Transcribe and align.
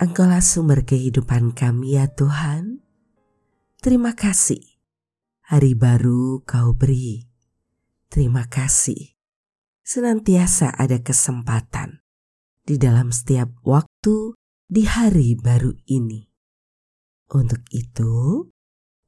Engkaulah 0.00 0.40
sumber 0.40 0.88
kehidupan 0.88 1.52
kami 1.52 2.00
ya 2.00 2.08
Tuhan. 2.08 2.80
Terima 3.84 4.16
kasih. 4.16 4.80
Hari 5.44 5.76
baru 5.76 6.40
kau 6.48 6.72
beri. 6.72 7.28
Terima 8.08 8.48
kasih. 8.48 9.12
Senantiasa 9.84 10.72
ada 10.72 11.04
kesempatan 11.04 12.00
di 12.64 12.80
dalam 12.80 13.12
setiap 13.12 13.52
waktu 13.60 14.32
di 14.72 14.88
hari 14.88 15.36
baru 15.36 15.76
ini. 15.84 16.32
Untuk 17.36 17.60
itu, 17.68 18.48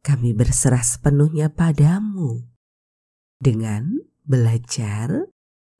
kami 0.04 0.36
berserah 0.36 0.84
sepenuhnya 0.84 1.56
padamu 1.56 2.52
dengan 3.40 3.96
belajar 4.28 5.24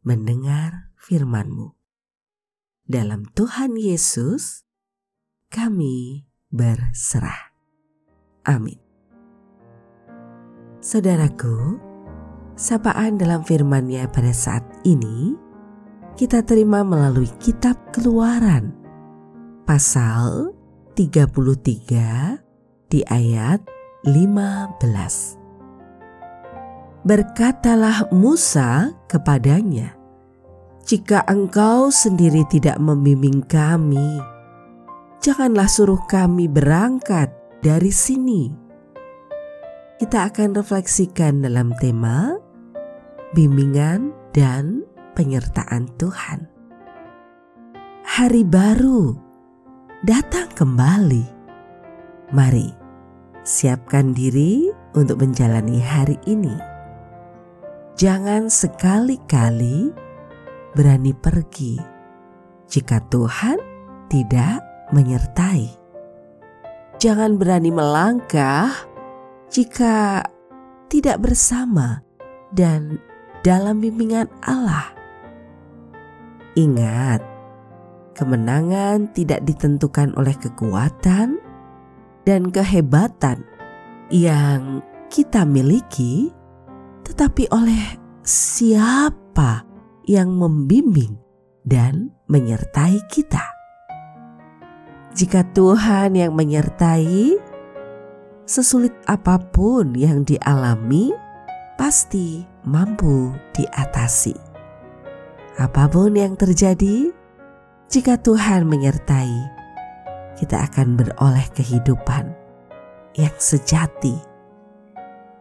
mendengar 0.01 0.89
firman-Mu. 0.97 1.77
Dalam 2.89 3.29
Tuhan 3.37 3.77
Yesus, 3.77 4.65
kami 5.53 6.25
berserah. 6.49 7.53
Amin. 8.49 8.81
Saudaraku, 10.81 11.77
sapaan 12.57 13.21
dalam 13.21 13.45
firman-Nya 13.45 14.09
pada 14.09 14.33
saat 14.33 14.65
ini 14.89 15.37
kita 16.17 16.41
terima 16.43 16.81
melalui 16.83 17.29
kitab 17.37 17.77
Keluaran 17.93 18.73
pasal 19.69 20.57
33 20.97 22.41
di 22.89 23.05
ayat 23.07 23.61
15. 24.09 25.39
Berkatalah 27.07 28.11
Musa 28.11 28.93
kepadanya, 29.07 29.95
"Jika 30.83 31.23
engkau 31.31 31.89
sendiri 31.95 32.43
tidak 32.51 32.79
membimbing 32.83 33.43
kami, 33.47 34.32
janganlah 35.23 35.71
suruh 35.71 36.03
kami 36.11 36.51
berangkat 36.51 37.31
dari 37.63 37.95
sini. 37.95 38.51
Kita 40.03 40.27
akan 40.27 40.59
refleksikan 40.59 41.47
dalam 41.47 41.71
tema 41.79 42.35
bimbingan 43.31 44.11
dan 44.35 44.83
penyertaan 45.15 45.87
Tuhan. 45.95 46.51
Hari 48.03 48.43
baru 48.43 49.15
datang 50.03 50.51
kembali. 50.59 51.25
Mari 52.35 52.75
siapkan 53.47 54.11
diri 54.11 54.75
untuk 54.99 55.23
menjalani 55.23 55.79
hari 55.79 56.19
ini. 56.27 56.59
Jangan 57.95 58.51
sekali-kali 58.51 59.95
berani 60.75 61.15
pergi 61.15 61.79
jika 62.67 62.99
Tuhan 63.07 63.61
tidak 64.11 64.72
menyertai. 64.93 65.73
Jangan 67.03 67.41
berani 67.41 67.75
melangkah 67.75 68.71
jika 69.51 70.23
tidak 70.87 71.19
bersama 71.25 72.05
dan 72.55 73.01
dalam 73.43 73.83
bimbingan 73.83 74.31
Allah. 74.45 74.95
Ingat, 76.55 77.25
kemenangan 78.15 79.11
tidak 79.17 79.43
ditentukan 79.49 80.13
oleh 80.15 80.37
kekuatan 80.37 81.41
dan 82.23 82.43
kehebatan 82.53 83.43
yang 84.13 84.85
kita 85.09 85.49
miliki, 85.49 86.29
tetapi 87.09 87.49
oleh 87.51 87.99
siapa 88.23 89.65
yang 90.07 90.37
membimbing 90.37 91.19
dan 91.65 92.13
menyertai 92.29 93.01
kita. 93.09 93.62
Jika 95.13 95.45
Tuhan 95.53 96.17
yang 96.17 96.33
menyertai, 96.33 97.37
sesulit 98.49 98.97
apa 99.05 99.37
pun 99.37 99.93
yang 99.93 100.25
dialami 100.25 101.13
pasti 101.77 102.49
mampu 102.65 103.37
diatasi. 103.53 104.33
Apa 105.61 105.85
pun 105.93 106.17
yang 106.17 106.33
terjadi, 106.33 107.13
jika 107.93 108.17
Tuhan 108.25 108.65
menyertai, 108.65 109.37
kita 110.41 110.65
akan 110.65 110.97
beroleh 110.97 111.45
kehidupan 111.53 112.33
yang 113.13 113.37
sejati. 113.37 114.17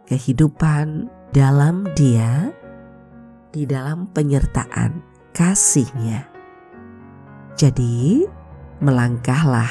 Kehidupan 0.03 1.07
dalam 1.31 1.87
Dia, 1.95 2.51
di 3.55 3.63
dalam 3.63 4.11
penyertaan 4.11 4.99
kasihnya. 5.31 6.27
Jadi, 7.55 8.27
melangkahlah 8.81 9.69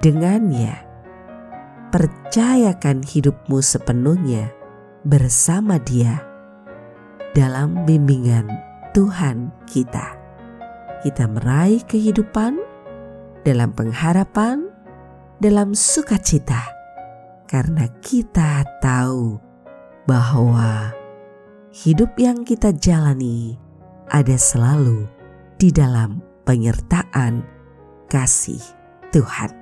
dengannya. 0.00 0.88
Percayakan 1.92 3.04
hidupmu 3.04 3.60
sepenuhnya 3.60 4.48
bersama 5.04 5.76
Dia 5.76 6.22
dalam 7.36 7.84
bimbingan 7.84 8.48
Tuhan 8.96 9.52
kita. 9.68 10.16
Kita 11.00 11.24
meraih 11.28 11.84
kehidupan 11.84 12.60
dalam 13.44 13.72
pengharapan, 13.72 14.68
dalam 15.40 15.72
sukacita, 15.72 16.60
karena 17.48 17.88
kita 18.04 18.62
tahu 18.84 19.40
bahwa 20.04 20.92
hidup 21.72 22.14
yang 22.20 22.44
kita 22.44 22.70
jalani 22.76 23.56
ada 24.10 24.36
selalu 24.36 25.08
di 25.56 25.72
dalam 25.72 26.20
penyertaan 26.44 27.59
kasih 28.10 28.58
Tuhan. 29.14 29.54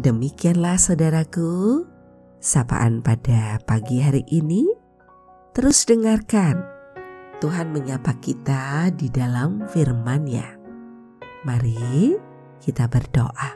Demikianlah 0.00 0.80
saudaraku, 0.80 1.84
sapaan 2.40 3.04
pada 3.04 3.60
pagi 3.68 4.00
hari 4.00 4.24
ini. 4.32 4.64
Terus 5.52 5.84
dengarkan, 5.84 6.64
Tuhan 7.44 7.72
menyapa 7.72 8.16
kita 8.20 8.88
di 8.96 9.12
dalam 9.12 9.68
firman-Nya. 9.68 10.56
Mari 11.44 12.16
kita 12.64 12.88
berdoa. 12.88 13.52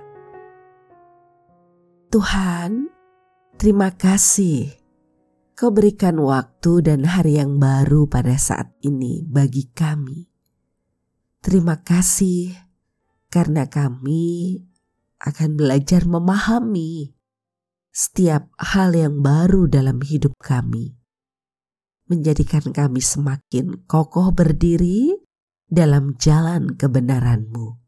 Tuhan, 2.13 2.93
terima 3.57 3.91
kasih 3.97 4.81
Kau 5.61 5.69
berikan 5.69 6.17
waktu 6.17 6.81
dan 6.81 7.05
hari 7.05 7.37
yang 7.37 7.61
baru 7.61 8.09
pada 8.09 8.33
saat 8.41 8.73
ini 8.81 9.21
bagi 9.29 9.69
kami. 9.69 10.25
Terima 11.45 11.85
kasih 11.85 12.70
karena 13.31 13.71
kami 13.71 14.59
akan 15.23 15.55
belajar 15.55 16.05
memahami 16.05 17.15
setiap 17.91 18.51
hal 18.59 18.95
yang 18.95 19.23
baru 19.23 19.71
dalam 19.71 20.03
hidup 20.03 20.35
kami, 20.43 20.99
menjadikan 22.11 22.75
kami 22.75 22.99
semakin 22.99 23.87
kokoh 23.87 24.35
berdiri 24.35 25.15
dalam 25.71 26.19
jalan 26.19 26.75
kebenaran-Mu, 26.75 27.79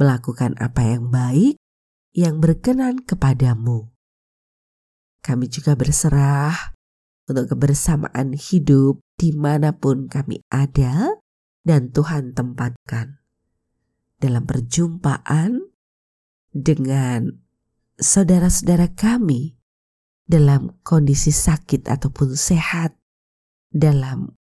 melakukan 0.00 0.56
apa 0.56 0.82
yang 0.88 1.12
baik 1.12 1.60
yang 2.16 2.40
berkenan 2.40 3.04
kepadamu. 3.04 3.92
Kami 5.22 5.46
juga 5.48 5.76
berserah 5.76 6.74
untuk 7.28 7.56
kebersamaan 7.56 8.34
hidup 8.34 9.00
di 9.16 9.32
mana 9.32 9.76
pun 9.76 10.10
kami 10.10 10.42
ada 10.50 11.20
dan 11.62 11.94
Tuhan 11.94 12.34
tempatkan 12.34 13.21
dalam 14.22 14.46
perjumpaan 14.46 15.58
dengan 16.54 17.26
saudara-saudara 17.98 18.94
kami 18.94 19.58
dalam 20.22 20.78
kondisi 20.86 21.34
sakit 21.34 21.90
ataupun 21.90 22.38
sehat, 22.38 22.94
dalam 23.74 24.38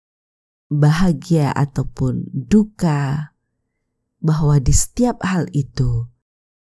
bahagia 0.68 1.48
ataupun 1.56 2.28
duka, 2.28 3.32
bahwa 4.20 4.60
di 4.60 4.76
setiap 4.76 5.24
hal 5.24 5.48
itu 5.56 6.04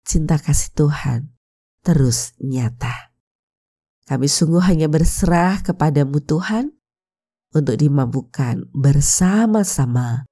cinta 0.03 0.35
kasih 0.35 0.75
Tuhan 0.75 1.31
terus 1.87 2.35
nyata. 2.43 3.15
Kami 4.05 4.27
sungguh 4.29 4.61
hanya 4.61 4.85
berserah 4.85 5.65
kepadamu 5.65 6.21
Tuhan 6.21 6.69
untuk 7.55 7.79
dimampukan 7.79 8.69
bersama-sama 8.75 10.27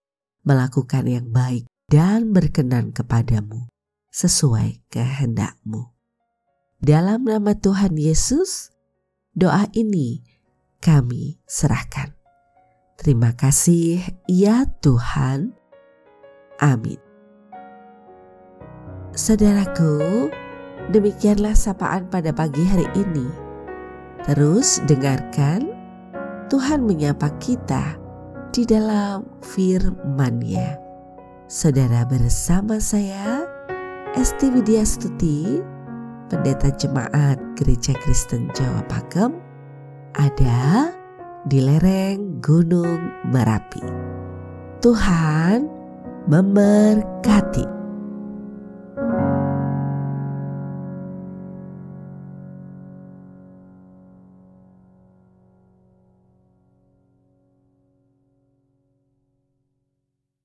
melakukan 0.45 1.07
yang 1.09 1.31
baik 1.31 1.65
dan 1.93 2.33
berkenan 2.33 2.89
kepadamu 2.89 3.69
sesuai 4.09 4.81
kehendakmu. 4.89 5.93
Dalam 6.81 7.29
nama 7.29 7.53
Tuhan 7.53 7.93
Yesus, 7.93 8.73
doa 9.37 9.69
ini 9.77 10.25
kami 10.81 11.37
serahkan. 11.45 12.17
Terima 12.97 13.37
kasih 13.37 14.01
ya 14.25 14.65
Tuhan. 14.81 15.53
Amin. 16.57 16.97
Saudaraku, 19.13 20.33
demikianlah 20.89 21.53
sapaan 21.53 22.09
pada 22.09 22.33
pagi 22.33 22.65
hari 22.65 22.89
ini. 22.97 23.29
Terus 24.25 24.81
dengarkan 24.89 25.69
Tuhan 26.49 26.89
menyapa 26.89 27.29
kita 27.37 28.01
di 28.49 28.65
dalam 28.65 29.29
firman-Nya. 29.45 30.82
Saudara 31.53 32.01
bersama 32.01 32.81
saya, 32.81 33.45
Esti 34.17 34.49
Widya 34.49 34.81
Stuti, 34.81 35.61
pendeta 36.25 36.73
jemaat 36.73 37.37
Gereja 37.53 37.93
Kristen 38.01 38.49
Jawa 38.57 38.81
Pakem 38.89 39.37
ada 40.17 40.89
di 41.45 41.61
lereng 41.61 42.41
Gunung 42.41 43.05
Merapi. 43.29 43.85
Tuhan 44.81 45.69
memberkati. 46.25 47.72